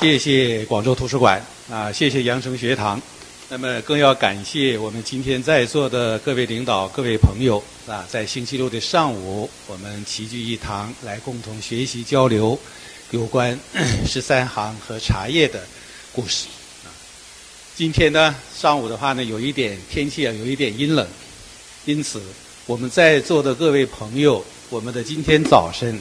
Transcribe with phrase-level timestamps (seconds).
[0.00, 3.02] 谢谢广州图书馆啊，谢谢羊城学堂。
[3.48, 12.56] 那么更要感谢我们今天在座的各位领导、各位朋友啊，在星期六的上午，我们齐聚一堂来共同学习交流
[13.10, 13.58] 有关
[14.06, 15.66] 十三行和茶叶的
[16.12, 16.46] 故事。
[16.84, 16.94] 啊，
[17.74, 21.04] 今天呢上午的话呢，有一点天气啊，有一点阴冷，
[21.86, 22.22] 因此
[22.66, 26.00] 我们在座的各位朋友，我们的今天早晨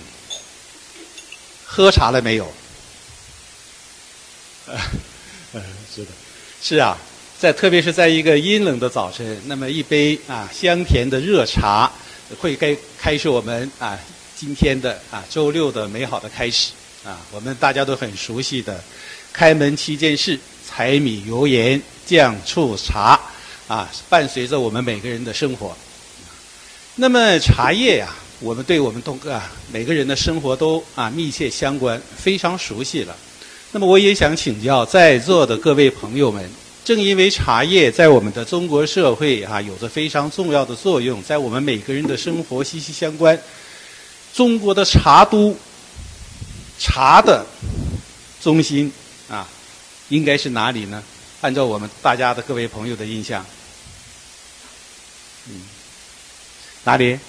[1.65, 2.47] 喝茶了没有？
[4.67, 5.61] 呃，
[5.95, 6.07] 是的，
[6.61, 6.97] 是啊，
[7.39, 11.91] 在特别是在一个阴冷的早晨，那么一杯啊香甜的热茶，
[12.39, 13.97] 会开开始我们啊
[14.35, 16.71] 今天的啊周六的美好的开始
[17.05, 18.83] 啊，我们大家都很熟悉的
[19.31, 20.37] 开门七件事：
[20.67, 23.19] 柴米油盐酱醋茶
[23.67, 25.75] 啊，伴随着我们每个人的生活。
[26.95, 33.15] 那么茶叶呀，我们对我们都啊每个人的生活都啊密切相关，非常熟悉了。
[33.71, 36.49] 那么我也想请教在座的各位朋友们，
[36.85, 43.37] 正因为茶叶在我们的中国社会啊有着非常重要的作用，在我们每个人的生活息息相关。
[44.33, 45.53] 中国的茶都，
[46.79, 47.45] 茶的
[48.41, 48.91] 中心
[49.27, 49.45] 啊，
[50.07, 51.03] 应该是哪里呢？
[51.41, 53.45] 按照我们大家的各位朋友的印象，
[55.49, 55.61] 嗯，
[56.85, 57.19] 哪里？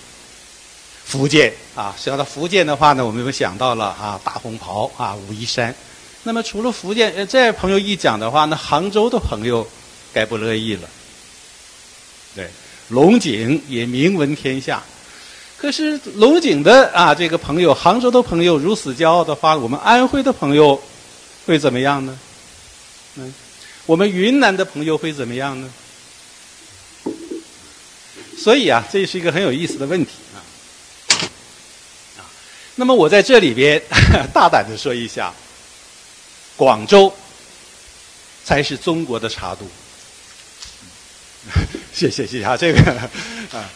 [1.04, 5.74] 福建啊，想到福建的话呢，我们又想到了啊大红袍啊武夷山。
[6.24, 9.66] 那么除了福建，呃，这朋友一讲的话，那杭州的朋友
[10.12, 10.88] 该不乐意了。
[12.34, 12.50] 对，
[12.88, 14.82] 龙井也名闻天下。
[15.56, 20.80] 可是龙井的啊，这个朋友，杭州的朋友如此骄傲的话，我们安徽的朋友
[21.46, 22.18] 会怎么样呢？
[23.16, 23.32] 嗯，
[23.86, 25.72] 我们云南的朋友会怎么样呢？
[28.36, 30.36] 所以啊，这是一个很有意思的问题啊。
[32.18, 32.20] 啊，
[32.74, 33.80] 那么我在这里边
[34.34, 35.32] 大胆的说一下。
[36.58, 37.14] 广州
[38.44, 39.64] 才是中国的茶都，
[41.94, 42.80] 谢谢谢谢啊，这个
[43.56, 43.70] 啊，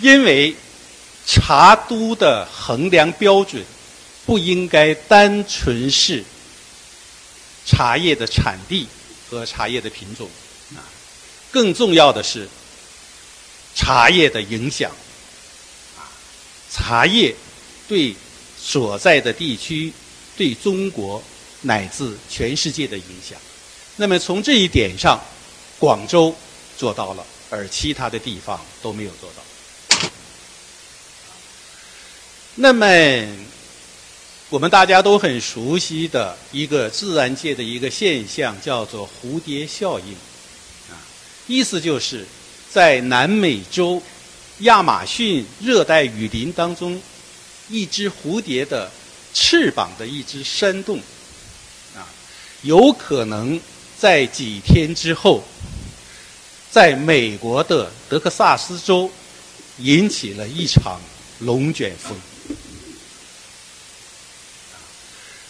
[0.00, 0.52] 因为
[1.24, 3.64] 茶都的衡量标准
[4.26, 6.24] 不应该单纯是
[7.64, 8.88] 茶叶的产地
[9.30, 10.28] 和茶叶的品种
[10.74, 10.82] 啊，
[11.52, 12.48] 更重要的是
[13.76, 14.90] 茶叶的影响
[15.96, 16.02] 啊，
[16.68, 17.32] 茶叶
[17.86, 18.12] 对
[18.60, 19.92] 所在的地区
[20.36, 21.22] 对中国。
[21.62, 23.38] 乃至全世界的影响。
[23.96, 25.20] 那么从这一点上，
[25.78, 26.34] 广州
[26.76, 29.42] 做到了，而其他的地方都没有做到。
[32.54, 32.86] 那么
[34.50, 40.12] 我们大家都很熟悉的一个自然界的一个现象，叫做蝴蝶效应。
[40.90, 40.94] 啊，
[41.46, 42.26] 意思就是
[42.72, 44.02] 在南美洲
[44.60, 47.00] 亚马逊热带雨林当中，
[47.68, 48.90] 一只蝴蝶的
[49.34, 51.00] 翅膀的一只扇动。
[52.62, 53.60] 有可能
[53.98, 55.44] 在几天之后，
[56.70, 59.10] 在美国的德克萨斯州
[59.78, 61.00] 引起了一场
[61.40, 62.16] 龙卷风。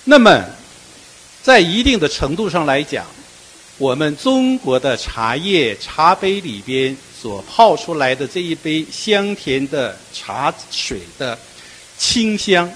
[0.04, 0.44] 那么，
[1.42, 3.06] 在一定的程度上来讲，
[3.78, 11.38] 我们中国的茶叶茶杯里边所泡出来的这一杯香甜的茶水的
[11.98, 12.70] 清香，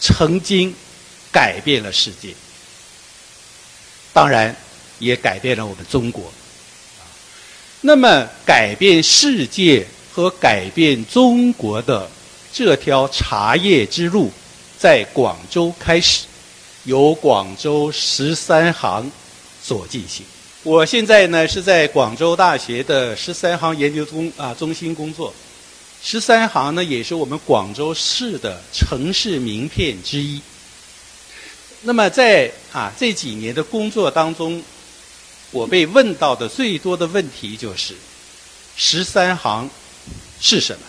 [0.00, 0.74] 曾经
[1.30, 2.34] 改变了世界。
[4.12, 4.54] 当然，
[4.98, 6.32] 也改变了我们中国。
[7.82, 12.10] 那么，改变世界和改变中国的
[12.52, 14.30] 这条茶叶之路，
[14.78, 16.26] 在广州开始，
[16.84, 19.10] 由广州十三行
[19.62, 20.26] 所进行。
[20.62, 25.32] 我现在呢是在广州大学的十三行研究中啊中心工作。
[26.02, 30.40] 十三行呢也是我们广州市的城市名片之一。
[31.82, 34.62] 那么在啊这几年的工作当中，
[35.50, 37.94] 我被问到的最多的问题就是
[38.76, 39.68] “十三行”
[40.40, 40.82] 是什么？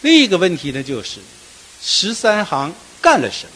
[0.00, 1.20] 另一个问题呢就是
[1.82, 3.52] “十三行”干了什么？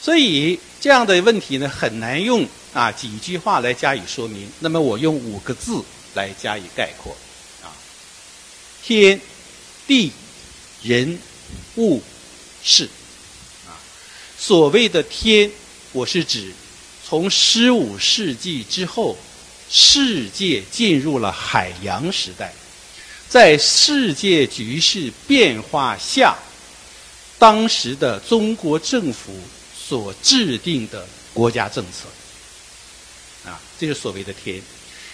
[0.00, 4.48] 所以这样的问题呢很难用啊几句话来加以说明。
[4.60, 5.82] 那么我用五个字
[6.14, 7.14] 来加以概括：
[7.62, 7.74] 啊，
[8.82, 9.20] 天、
[9.88, 10.12] 地、
[10.84, 11.18] 人、
[11.76, 12.00] 物、
[12.62, 12.88] 事。
[14.40, 15.50] 所谓的天，
[15.92, 16.50] 我是指
[17.06, 19.14] 从十五世纪之后，
[19.68, 22.50] 世界进入了海洋时代，
[23.28, 26.34] 在世界局势变化下，
[27.38, 29.38] 当时的中国政府
[29.78, 32.08] 所制定的国家政策，
[33.46, 34.58] 啊，这是所谓的天，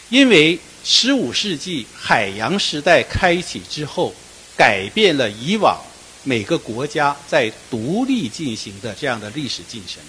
[0.08, 4.14] 因为十五世纪海洋时代开启之后，
[4.56, 5.82] 改变了以往
[6.26, 10.02] 每个国家在独立进行的这样的历史进程。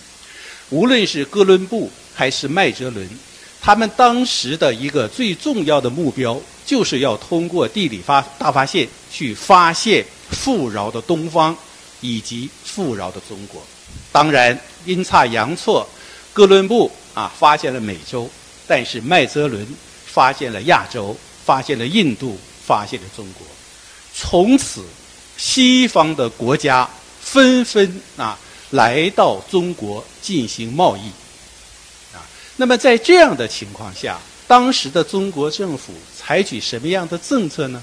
[0.71, 3.07] 无论是哥伦布还是麦哲伦，
[3.61, 11.55] 他们当时的一个最重要的目标，就是要通过地理发大发现去发现富饶的东方
[12.01, 13.61] 以及富饶的中国。
[14.11, 15.87] 当然，阴差阳错，
[16.33, 18.27] 哥伦布啊发现了美洲，
[18.65, 19.65] 但是麦哲伦
[20.07, 21.15] 发现了亚洲，
[21.45, 23.45] 发现了印度，发现了中国。
[24.13, 24.83] 从此，
[25.37, 26.89] 西方的国家
[27.21, 28.37] 纷纷啊。
[28.71, 31.07] 来到中国进行贸易，
[32.13, 32.19] 啊，
[32.57, 37.81] 那么在这样的情况下，当时的中国政府采取什么样的政策呢？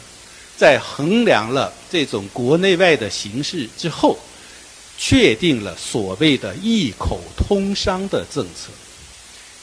[0.59, 4.19] 在衡量了这种国内外的形势之后，
[4.99, 8.71] 确定了所谓的异口通商的政策。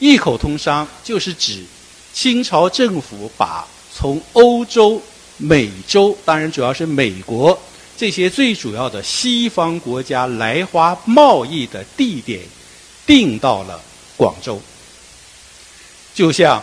[0.00, 1.64] 异口通商就是指
[2.12, 5.00] 清朝政府把从欧洲、
[5.36, 7.56] 美洲，当然主要是美国。
[7.96, 12.40] 这些最主要的西方国家来华贸易的地点
[13.06, 13.80] 定到了
[14.16, 14.60] 广州，
[16.12, 16.60] 就像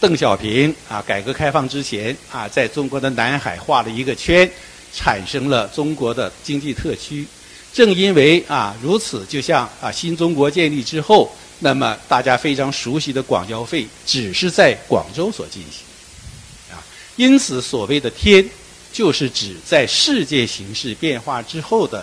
[0.00, 4.50] 邓小平啊，改革开放之前啊，在中国的南海画了一个圈，
[4.92, 7.24] 产生了中国的经济特区。
[7.72, 11.30] 正因为啊如此，就像啊新中国建立之后，
[11.60, 16.82] 那么大家非常熟悉的广交会只是在广州所进行啊，
[17.16, 18.44] 因此所谓的天。
[18.96, 22.02] 就是指在世界形势变化之后的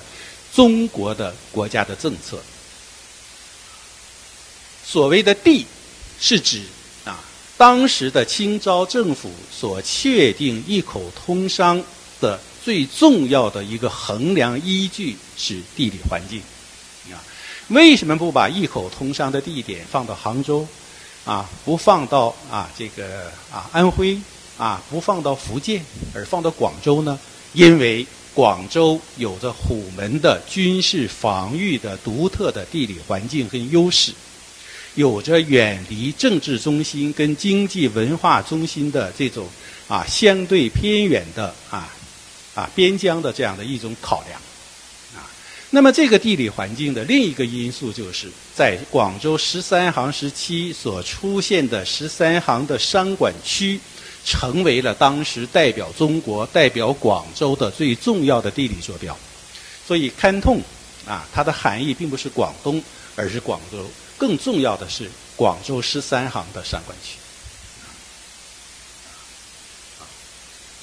[0.54, 2.40] 中国的国家的政策。
[4.86, 5.66] 所谓的地，
[6.20, 6.62] 是指
[7.04, 7.20] 啊
[7.58, 11.84] 当时的清朝政府所确定一口通商
[12.22, 16.40] 的最重要的一个衡量依据是地理环境。
[17.12, 17.18] 啊，
[17.70, 20.68] 为什么不把一口通商的地点放到杭州？
[21.26, 24.16] 啊，不放到啊这个啊安徽？
[24.58, 25.84] 啊，不放到福建，
[26.14, 27.20] 而放到广州呢？
[27.54, 34.12] 因为广州有着虎门的军事防御的独特的地理环境跟优势，
[34.96, 39.48] 有着远离政治中心跟经济文化中心的这种
[39.88, 41.94] 啊相对偏远的啊
[42.56, 44.40] 啊边疆的这样的一种考量
[45.16, 45.30] 啊。
[45.70, 53.80] 那么这个地理环境的另一个因素，就是在广州十三行时期所出现的十三行的商管区。
[54.26, 59.18] 成为了当时代表中国、代表广州的最重要的地理坐标，
[59.86, 60.62] 所以勘痛
[61.06, 62.82] 啊，它的含义并不是广东，
[63.16, 63.86] 而是广州。
[64.18, 67.18] 更重要的是广州十三行的商管区。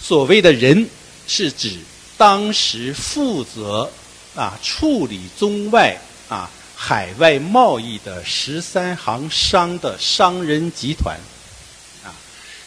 [0.03, 0.89] 所谓的人，
[1.27, 1.79] 是指
[2.19, 3.91] 当时负责
[4.35, 5.97] 啊处理中外
[6.29, 11.19] 啊海外贸易的十三行商的商人集团。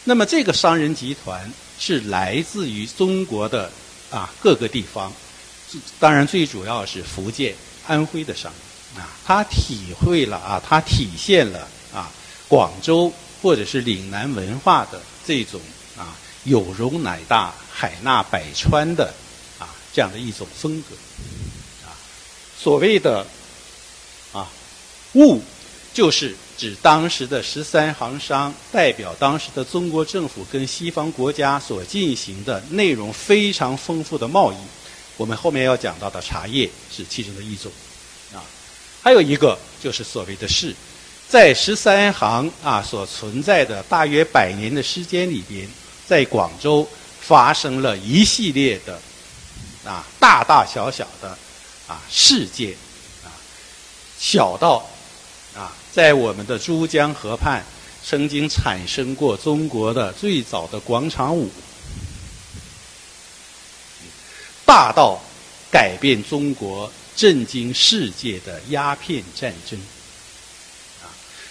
[0.06, 3.72] 那么这个商人集团是来自于中国的
[4.10, 5.10] 啊各个地方，
[5.98, 7.54] 当然最主要是福建、
[7.86, 9.02] 安徽的商人。
[9.02, 12.10] 啊，他体会了啊，他体现了啊
[12.46, 13.10] 广州
[13.40, 15.58] 或者是岭南文化的这种
[15.96, 16.14] 啊
[16.44, 19.12] 有容乃大、海纳百川的
[19.58, 20.94] 啊这样的一种风格。
[21.86, 21.96] 啊，
[22.58, 23.26] 所谓的
[24.34, 24.46] 啊
[25.14, 25.42] 物
[25.94, 26.36] 就是。
[26.64, 34.56] 指当时的十三行商代表当时的中国政府跟西方国家所进行的内容非常丰富的贸易，
[35.18, 37.70] 我们后面要讲到的茶叶是其中的一种，
[38.32, 38.40] 啊，
[39.02, 40.74] 还有一个就是所谓的市，
[41.28, 45.68] 在十三行啊所存在的大约百年的时间里边，
[46.06, 46.88] 在广州
[47.20, 48.98] 发生了一系列的
[49.84, 51.28] 啊大大小小的
[51.86, 52.72] 啊事件，
[53.22, 53.28] 啊
[54.18, 54.82] 小到。
[55.94, 57.64] 在我们的珠江河畔，
[58.04, 61.48] 曾经产生过中国的最早的广场舞，
[64.66, 65.22] 大到
[65.70, 69.78] 改变中国、震惊世界的鸦片战争。
[71.00, 71.06] 啊，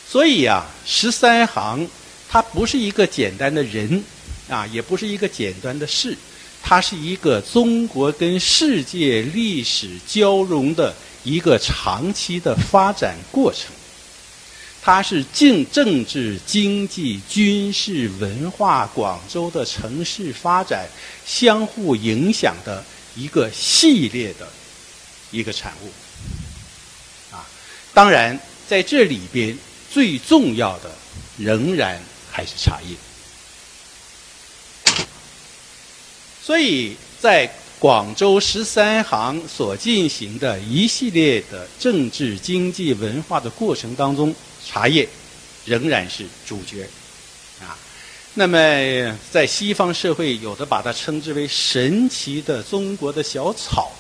[0.06, 1.88] 所以啊，十三行
[2.28, 4.04] 它不是一个简单的人，
[4.50, 6.18] 啊，也不是一个简单的事，
[6.62, 13.72] 它是一个中国跟世界历史交融的一个长期的发展过程。
[14.86, 20.86] 它是经政治、经济、军事、文化、广州的城市发展
[21.26, 22.84] 相互影响的
[23.16, 24.46] 一个系列的
[25.32, 27.48] 一个产物，啊，
[27.94, 28.38] 当然
[28.68, 29.58] 在这里边
[29.90, 30.92] 最重要的
[31.38, 31.98] 仍然
[32.30, 32.98] 还是茶叶，
[36.44, 37.50] 所以在
[37.80, 44.36] 广州十三行所进行的一系列的政治、经济、文化的过程当中。
[44.66, 45.08] 茶叶
[45.66, 46.88] 仍然是主角
[47.62, 47.78] 啊。
[48.36, 48.58] 那么，
[49.32, 53.92] 在西方社会，有的把它称之为“神奇的中国的小草”，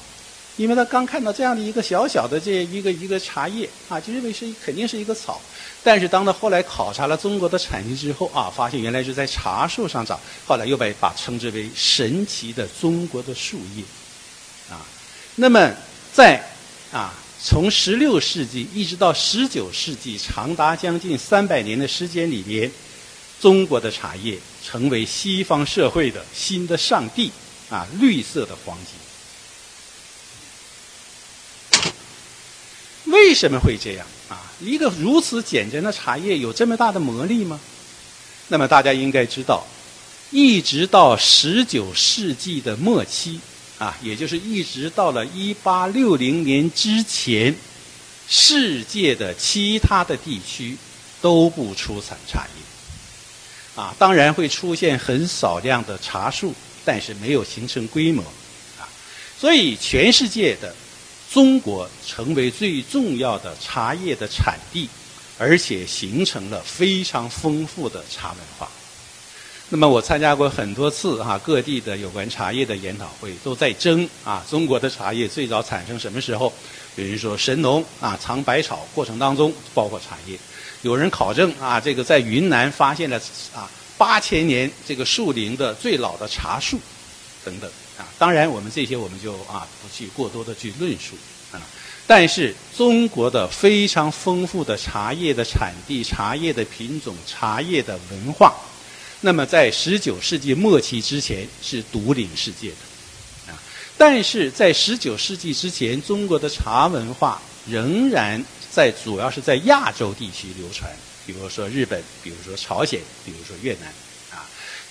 [0.58, 5.40] 因为他刚看到这样的一个小小的这一个一个茶叶啊，就认为是肯定是一个草。
[5.84, 13.84] 但是当他后来考察了中国的产地之后啊，发现原来是在茶树上长，后来又被把称之为神奇的中国的树叶
[14.72, 14.82] 啊。
[15.36, 15.72] 那么
[16.12, 16.44] 在
[16.92, 17.14] 啊。
[17.46, 22.72] 从十六世纪一直到十九世纪，长达将近三百年的时间里面，
[23.42, 27.30] 中国的茶叶成为西方社会的新的上帝，
[27.70, 28.96] 啊，绿色的黄金。
[33.12, 34.08] 为什么会这样？
[34.30, 37.60] 啊，一个如此简单的茶叶有这么大的魔力吗？
[38.48, 39.68] 那么大家应该知道，
[40.32, 43.42] 一直到十九世纪的末期。
[43.80, 47.54] 啊，也就是一直到了一八六零年之前，
[48.30, 50.78] 世界的其他的地区
[51.22, 53.82] 都不出产茶叶。
[53.82, 56.54] 啊，当然会出现很少量的茶树，
[56.86, 58.24] 但是没有形成规模。
[58.80, 58.88] 啊，
[59.40, 60.74] 所以全世界的
[61.32, 64.88] 中国成为最重要的茶叶的产地，
[65.40, 68.70] 而且形成了非常丰富的茶文化。
[69.74, 76.54] 那么我参加过很多次哈，各地的有关茶叶的研讨会都在争啊，中国的茶叶最早产生什么时候？
[76.96, 80.38] 有人说神农啊尝百草过程当中包括茶叶，
[80.84, 83.20] 有人考证啊，这个在云南发现了
[83.56, 86.80] 啊八千年这个树林的最老的茶树
[87.44, 88.06] 等等啊。
[88.20, 91.16] 当然我们这些我们就啊不去过多的去论述
[91.52, 91.58] 啊，
[92.06, 98.54] 但是中国的非常丰富的茶叶的产地、茶叶的品种、茶叶的文化。
[99.26, 103.56] 那么，在十九世纪末期之前是独领世界的，啊，
[103.98, 110.92] 但是在十九世纪之前，中国的茶文化仍然在主要是在亚洲地区流传，
[111.26, 113.88] 比如说日本，比如说朝鲜，比如说越南，
[114.38, 114.44] 啊，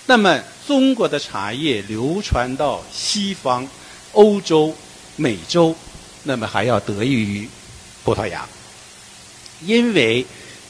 [0.07, 3.69] 那么中国的茶叶流传到西方、
[4.13, 4.75] 欧洲、
[5.15, 5.75] 美洲，
[6.23, 7.47] 那么还要得益于
[8.03, 8.49] 葡萄牙，
[9.61, 10.25] 因为。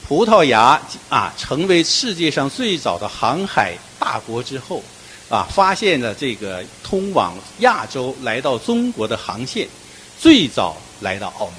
[0.06, 4.82] 葡萄牙啊，成为世界上最早的航海大国之后，
[5.30, 9.66] 啊，发现了这个通往亚洲、来到中国的航线，
[10.20, 11.54] 最早来到澳门，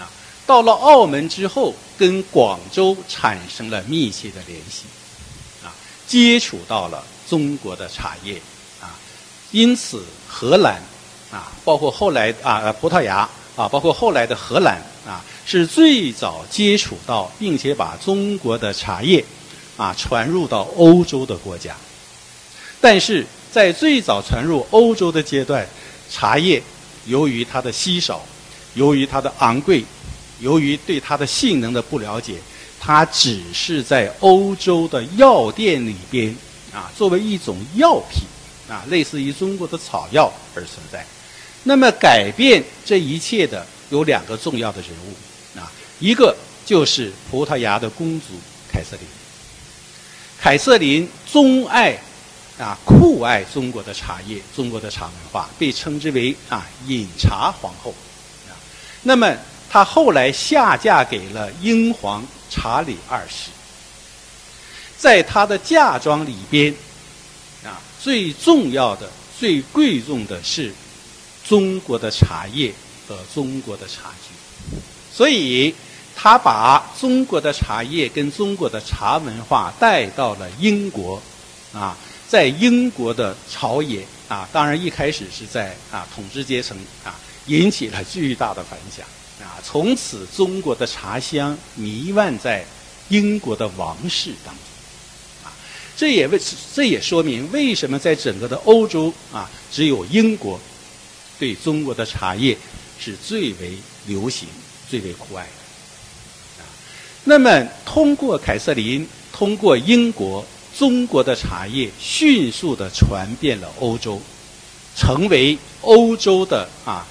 [0.00, 0.10] 啊，
[0.46, 4.84] 到了澳门之后，跟广州产生了密切的联系，
[5.64, 5.72] 啊，
[6.06, 8.34] 接触到了中国的茶叶，
[8.82, 8.92] 啊，
[9.50, 10.74] 因此荷兰，
[11.32, 13.26] 啊，包括后来啊葡萄牙，
[13.56, 14.76] 啊，包括后来的荷兰，
[15.06, 15.24] 啊。
[15.46, 19.24] 是最早接触到并且把中国的茶叶
[19.76, 21.76] 啊传入到欧洲的国家，
[22.80, 25.66] 但是在最早传入欧洲的阶段，
[26.10, 26.62] 茶叶
[27.06, 28.24] 由于它的稀少，
[28.74, 29.84] 由于它的昂贵，
[30.40, 32.36] 由于对它的性能的不了解，
[32.80, 36.34] 它只是在欧洲的药店里边
[36.72, 38.22] 啊作为一种药品
[38.68, 41.04] 啊类似于中国的草药而存在。
[41.64, 45.14] 那么改变这一切的有两个重要的人物。
[46.04, 48.26] 一个就是葡萄牙的公主
[48.70, 49.06] 凯瑟琳。
[50.38, 51.98] 凯瑟琳钟爱
[52.58, 57.94] 啊酷爱中国的茶叶，中国的茶文化，被称之为啊饮茶皇后。
[59.02, 59.34] 那么
[59.70, 63.48] 她后来下嫁给了英皇查理二世。
[64.98, 66.70] 在她的嫁妆里边，
[67.64, 70.70] 啊最重要的、最贵重的是
[71.48, 72.74] 中国的茶叶
[73.08, 74.76] 和中国的茶具，
[75.10, 75.74] 所以。
[76.16, 81.20] 他把中国的茶叶跟中国的茶文化带到了英国，
[81.72, 81.96] 啊，
[82.28, 87.14] 在英国的朝野啊，当然一开始是在啊统治阶层啊，
[87.46, 89.04] 引起了巨大的反响
[89.46, 89.60] 啊。
[89.62, 92.64] 从此，中国的茶香弥漫在
[93.10, 95.52] 英国的王室当中，啊，
[95.96, 96.40] 这也为
[96.74, 100.58] 这也说明为什么在整个的欧洲啊，只有英国
[101.38, 102.56] 对中国的茶叶
[102.98, 104.48] 是最为流行、
[104.88, 105.63] 最为酷爱的。
[107.26, 110.44] 那么，通过凯瑟琳，通过英国，
[110.76, 114.20] 中国的茶叶迅速的传遍了欧洲，
[114.94, 117.06] 成为欧洲的啊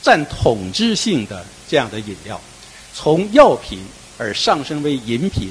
[0.00, 2.40] 占统治性的这样的饮料，
[2.94, 3.80] 从药品
[4.16, 5.50] 而上升为饮品，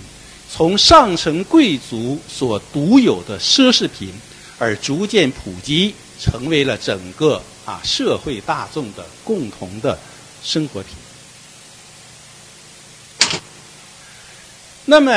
[0.51, 4.11] 从上层贵族所独有的奢侈品，
[4.57, 9.99] 而逐渐普及，成为了整个啊社会大众的共同的
[10.43, 10.93] 生活品。
[14.89, 15.11] 那么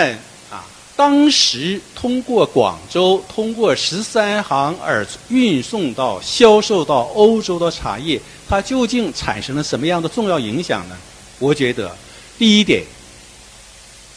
[0.51, 10.97] 啊，当时通过广州，通过十三行而运送到、销售到欧洲的茶叶，它究竟产生了什么样的重要影响呢？
[11.39, 11.97] 我觉得，
[12.39, 12.85] 第一点，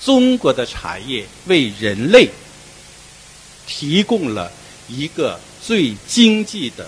[0.03, 2.29] 中国的茶叶为人类
[3.65, 4.51] 提供了
[4.89, 6.85] 一个最经济的、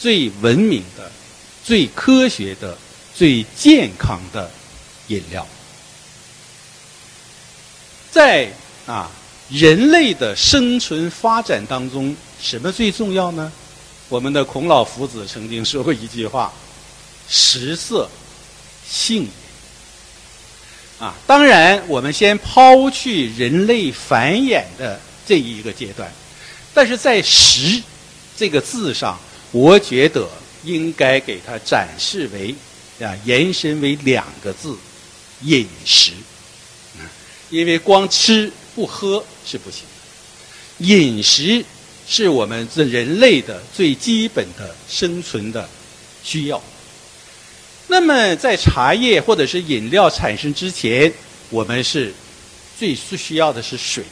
[0.00, 1.08] 最文明的、
[1.64, 2.76] 最科学的、
[3.14, 4.50] 最健康的
[5.06, 5.46] 饮料。
[8.14, 8.48] 在
[8.86, 9.10] 啊
[9.50, 13.50] 人类的生存发展当中，什么最重要呢？
[14.08, 16.52] 我们的孔老夫子曾经说过一句话
[17.28, 18.08] ：“食色，
[18.88, 19.28] 性也。”
[21.04, 26.08] 啊，当然，我们先抛去人类繁衍的这一个阶段，
[26.72, 27.82] 但是在“食”
[28.38, 29.18] 这个字上，
[29.50, 30.28] 我觉得
[30.62, 32.54] 应该给它展示为
[33.04, 34.76] 啊，延伸为两个字：
[35.42, 36.12] 饮食。
[37.54, 39.82] 因为光吃不喝是不行
[40.80, 41.64] 的，饮食
[42.08, 45.68] 是我们这人类的最基本的生存的
[46.24, 46.60] 需要。
[47.86, 51.12] 那么，在茶叶或者是饮料产生之前，
[51.48, 52.12] 我们是
[52.76, 54.02] 最需要的是水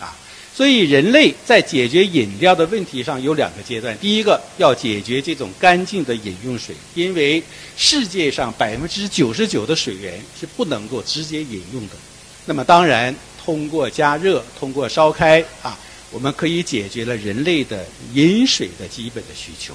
[0.00, 0.16] 啊。
[0.52, 7.40] 所以，人类在解决饮料的问题上有两个阶段：第一个要解决这种干净的饮用水，因为
[7.76, 11.94] 世界上百分之九十九的水源是不能够直接饮用的。
[12.46, 15.78] 那么当然，通过加热、通过烧开啊，
[16.10, 19.74] 我们可以解决了人类的饮水的基本的需求。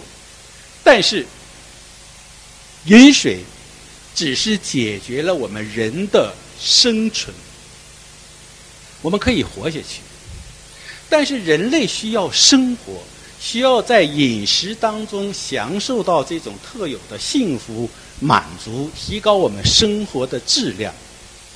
[0.83, 1.25] 但是，
[2.85, 3.39] 饮水
[4.13, 7.33] 只是解决了我们人的生存，
[9.01, 10.01] 我们可以活下去。
[11.09, 13.01] 但是人类需要生活，
[13.41, 20.93] 需要在饮食当中享受到这种特有的幸福、满足，提高我们生活的质量。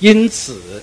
[0.00, 0.82] 因此。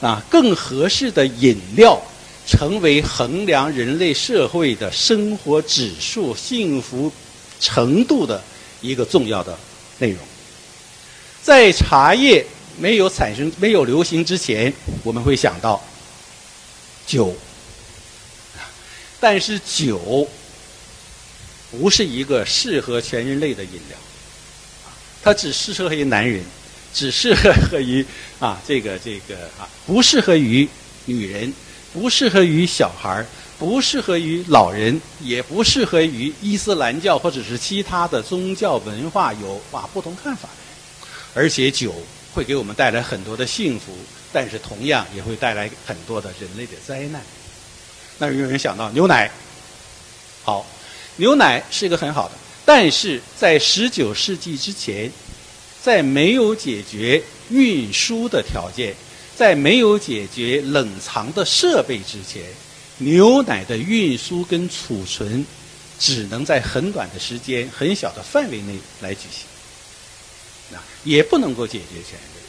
[0.00, 2.00] 啊，更合适的饮料
[2.46, 7.10] 成为衡量人类社会的生活指数、幸福
[7.58, 8.42] 程度的
[8.80, 9.58] 一个重要的
[9.98, 10.18] 内容。
[11.42, 12.44] 在茶叶
[12.78, 14.72] 没有产生、没有流行之前，
[15.02, 15.82] 我们会想到
[17.06, 17.34] 酒，
[19.18, 20.28] 但是酒
[21.70, 23.98] 不是一个适合全人类的饮料，
[25.22, 26.44] 它只适合于男人。
[26.94, 28.04] 只适合于
[28.40, 30.68] 啊，这个这个啊，不适合于
[31.04, 31.52] 女人，
[31.92, 33.26] 不适合于小孩儿，
[33.58, 41.44] 不适合于老人，也不适合于伊斯兰教或者是其他的宗教文化有啊不同看法的人。
[41.44, 41.94] 而且酒
[42.32, 43.96] 会给我们带来很多的幸福，
[44.32, 47.22] 但是同样也会带来很多的人类的灾难。
[48.18, 49.30] 那有人想到牛奶，
[50.42, 50.66] 好，
[51.16, 52.34] 牛奶是一个很好的，
[52.64, 55.10] 但是在十九世纪之前。
[55.86, 58.92] 在没有解决运输的条件，
[59.36, 62.42] 在没有解决冷藏的设备之前，
[62.98, 65.46] 牛奶的运输跟储存
[65.96, 72.42] 只能在很短的时间、很小的范围内来举行，啊，也不能够解决全人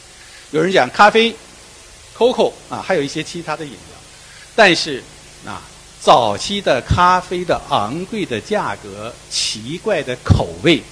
[0.50, 1.32] 有人讲咖啡、
[2.16, 4.00] COCO 啊，还有一些其他的饮料，
[4.56, 5.00] 但是
[5.46, 5.62] 啊，
[6.00, 10.82] 早期的咖啡的昂贵的价格、奇怪的口味。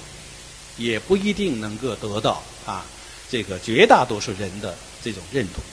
[0.77, 2.85] 也不一定能够得到啊，
[3.29, 5.63] 这个绝大多数人的这种认同，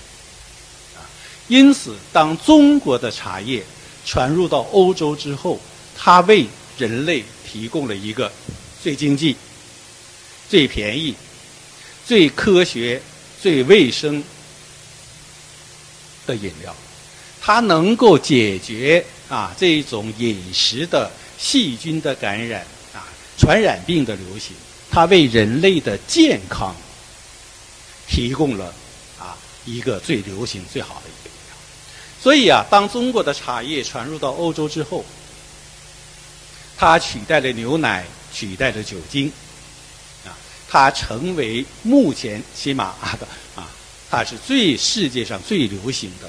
[0.96, 1.04] 啊，
[1.48, 3.62] 因此，当中国的茶叶
[4.04, 5.60] 传入到欧洲之后，
[5.96, 6.46] 它为
[6.78, 8.32] 人类提供了一个
[8.82, 9.36] 最经济、
[10.48, 11.14] 最便宜、
[12.06, 13.00] 最科学、
[13.40, 14.24] 最卫生
[16.26, 16.74] 的饮料，
[17.40, 23.06] 它能够解决啊这种饮食的细菌的感染啊，
[23.38, 24.54] 传染病的流行。
[24.94, 26.72] 它为人类的健康
[28.06, 28.72] 提供了
[29.18, 31.56] 啊一个最流行、最好的一个饮料。
[32.22, 35.04] 所以啊，当中国的茶叶传入到欧洲之后，
[36.76, 39.32] 它取代了牛奶，取代了酒精，
[40.24, 40.30] 啊，
[40.68, 43.26] 它成为目前起码啊的
[43.56, 43.66] 啊，
[44.08, 46.28] 它是最世界上最流行的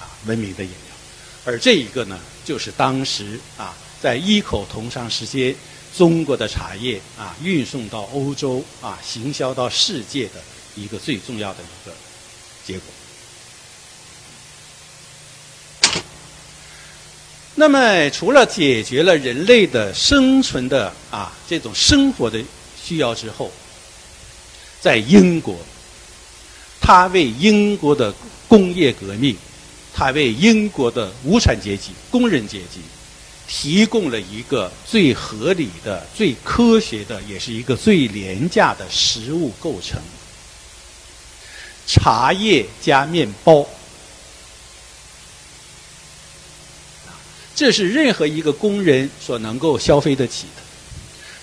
[0.00, 0.96] 啊文明的饮料。
[1.44, 5.54] 而这一个呢，就是当时啊，在异口同声时间。
[5.96, 10.34] 中国的茶叶啊，运送到欧洲啊，行销到世界的
[10.76, 11.94] 一个最重要的一个
[12.64, 12.82] 结果。
[17.56, 22.42] 那么，除了解决了人类的生存的啊这种生活的
[22.82, 23.50] 需要之后，
[24.80, 25.58] 在英国，
[26.80, 28.14] 他为英国的
[28.48, 29.36] 工业革命，
[29.92, 32.80] 他为英国的无产阶级、工人阶级。
[33.52, 40.00] 提供了一个最合理的、最科学的，也是一个最廉价的食物构成：
[41.84, 43.66] 茶叶加面包。
[47.56, 50.62] 这是任何一个工人所能够消费得起的，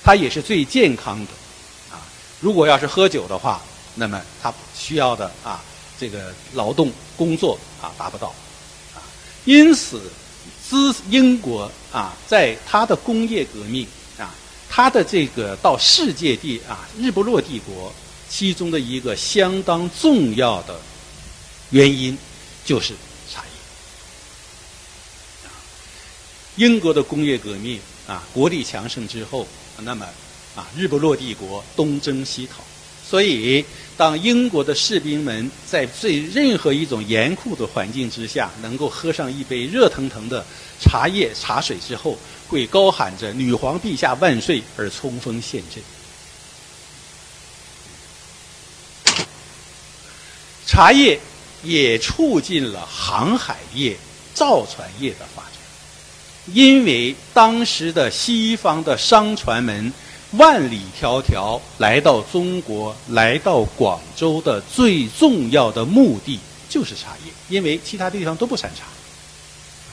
[0.02, 1.32] 它也是最健康的。
[1.94, 2.00] 啊，
[2.40, 3.62] 如果要是喝酒的话，
[3.96, 5.62] 那么他需要的啊，
[6.00, 8.28] 这个劳动工作啊达不到。
[8.96, 9.04] 啊，
[9.44, 10.02] 因此。
[10.70, 14.36] 资英国啊，在它的工业革命啊，
[14.70, 17.94] 它的这个到世界地啊，日不落帝国
[18.30, 20.78] 其中的一个相当重要的
[21.70, 22.18] 原因
[22.66, 22.94] 就是
[23.32, 23.48] 茶叶。
[26.58, 29.48] 英国的工业革命啊，国力强盛之后，
[29.84, 30.06] 那么
[30.56, 32.64] 啊，日不落帝国东征西讨，
[33.10, 33.64] 所以
[33.96, 40.46] 当英国的士兵们在最任何一种严酷的环境之下，能够喝上一杯热腾腾的
[40.82, 42.18] 茶叶茶水之后，
[42.50, 45.82] 会高喊着“女皇陛下万岁”而冲锋陷阵。
[50.66, 51.18] 茶叶
[51.64, 53.96] 也促进了航海业、
[54.34, 55.52] 造船业的发展。
[56.54, 59.92] 因为当时的西方的商船们
[60.32, 66.38] 万里迢迢来到中国，来到广州的最重要的目的
[66.68, 68.84] 就是茶叶，因为其他地方都不产茶。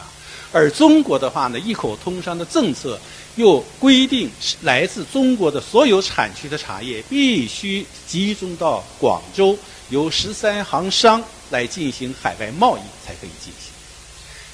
[0.03, 0.11] 啊，
[0.53, 2.99] 而中国的话呢，一口通商的政策
[3.37, 4.29] 又规定，
[4.63, 9.57] 来自中国的所有产区的茶叶必须集中到广州，
[9.91, 13.73] 由十三行商来进行海外贸易才可以进行。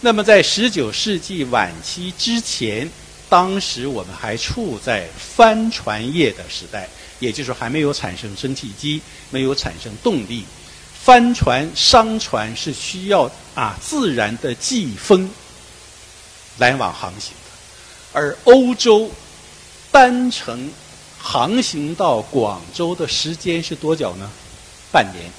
[0.03, 2.91] 那么，在十九世纪晚期之前，
[3.31, 6.89] 当时我们还处在帆船业的时代，
[7.21, 10.45] 也就是还没有产生蒸汽机，没有产生动力。
[11.03, 15.31] 帆船、商船是需要啊自然的季风
[16.59, 19.11] 来往航行的，而欧洲
[19.93, 20.71] 单程
[21.19, 24.29] 航行到广州的时间是多久呢？
[24.93, 25.31] 半年。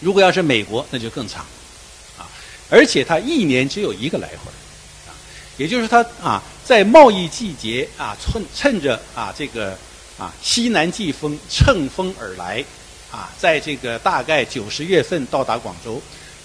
[0.00, 1.44] 如果要是美国，那就更长。
[2.18, 2.28] 啊
[2.70, 4.52] 而且它一年只有一个来回，
[5.56, 9.76] 也就是它啊，在贸易季节啊，趁趁着啊这个
[10.18, 12.64] 啊西南季风乘风而来，
[13.10, 16.00] 啊，在这个大概九十月份到达广州，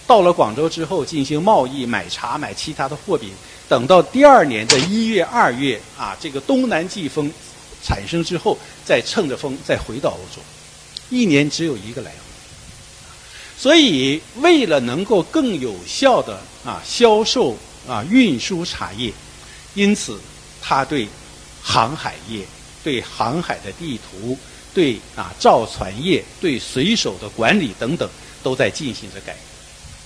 [0.06, 3.32] 到了广州之后进行贸易买茶买其他的货品，
[3.68, 7.32] 等到第二年的一月二月啊，这个东南季风
[7.84, 10.42] 产生之后，再乘着风再回到欧洲，
[11.10, 12.18] 一年只有一个来回。
[13.58, 19.12] 所以，为了能够更有效的啊销售啊运输茶叶，
[19.74, 20.20] 因此，
[20.62, 21.08] 他对
[21.62, 22.44] 航海业、
[22.84, 24.38] 对航海的地图、
[24.74, 28.10] 对啊造船业、对水手的管理等等，
[28.42, 29.40] 都在进行着改革。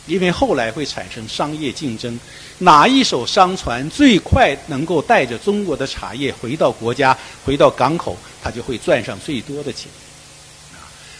[0.06, 2.20] 因为后来会产生商业竞争，
[2.58, 9.90] 哪一艘商船最快能够带着中国的茶叶回到国家、回到港口，他就会赚上最多的钱。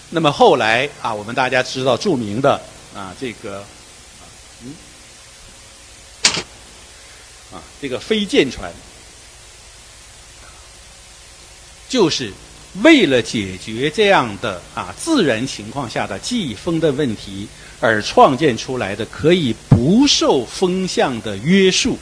[0.10, 2.62] 那么后来啊，我们大家知道著名的
[2.94, 3.66] 啊这个，
[7.54, 8.72] 啊这个飞剑船，
[11.88, 12.34] 就是
[12.82, 17.48] 为了解决这样的啊自然情况下的季风的问题
[17.80, 21.98] 而创建出来的，可以不受风向的约束，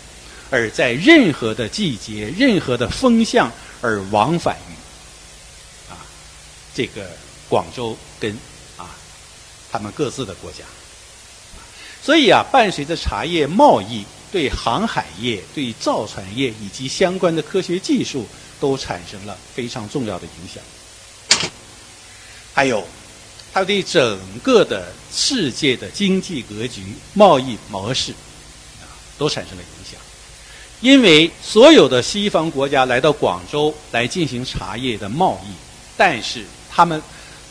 [0.49, 5.99] 而在任何的季节、任何的风向而往返于啊
[6.73, 7.05] 这个。
[7.51, 8.31] 广州跟
[8.77, 8.87] 啊
[9.69, 10.63] 他们各自的国家，
[12.01, 18.25] 所以啊，伴随着茶叶贸易，对航海业、对造船业以及相关的科学技术
[18.59, 20.63] 都产生了非常重要的影响。
[22.53, 22.87] 还有，
[23.53, 28.11] 它对整个的世界的经济格局、贸易模式
[28.81, 28.85] 啊，
[29.17, 29.99] 都产生了影响。
[30.79, 35.53] 因为所有的西方国家来到广州来进行茶叶的贸易，
[35.97, 37.01] 但是他们。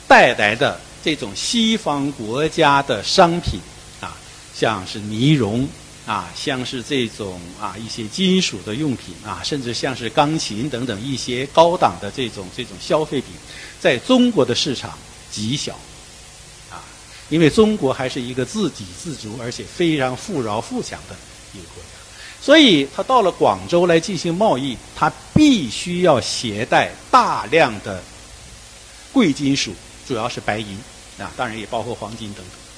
[0.09, 3.61] 带来的这种西方国家的商品
[4.01, 4.17] 啊，
[4.53, 5.69] 像是呢绒
[6.11, 13.31] 啊，像是这种啊一些金属的用品啊，甚至像是钢琴等等一些高档的这种这种消费品，
[13.79, 14.99] 在中国的市场
[15.31, 15.79] 极小
[16.69, 16.83] 啊，
[17.29, 21.15] 因为中国还是一个自给自足而且非常富饶富强的
[21.55, 21.91] 一个国家，
[22.43, 28.03] 所以他到了广州来进行贸易，他必须要携带大量的
[29.13, 29.73] 贵金属。
[30.09, 30.77] 主要是白银
[31.21, 32.70] 啊，当然也包括黄金等等。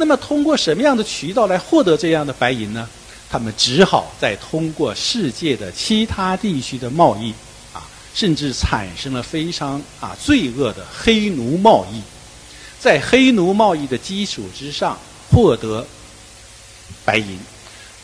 [0.00, 2.88] 那么，通过什么样的渠道来获得这样的白银呢？
[3.28, 7.34] 他们只好再通过世界的其他地区的贸易
[7.74, 12.00] 啊，甚至产生了非常啊罪恶的黑奴贸易，
[12.80, 14.98] 在黑奴贸易的基础之上
[15.30, 15.86] 获得
[17.04, 17.38] 白银，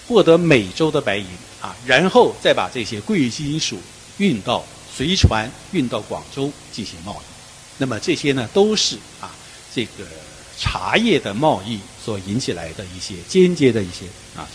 [0.06, 1.26] 获得美洲的白银
[1.62, 3.78] 啊，然后再把这些贵金属
[4.18, 4.62] 运到
[4.94, 7.24] 随船运到广州进行贸易。
[7.78, 9.34] 那么这些呢，都是啊，
[9.74, 10.04] 这个
[10.58, 14.48] 茶叶的贸易所引起来的一些间接的一些啊。